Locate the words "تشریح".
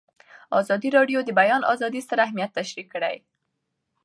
2.59-2.87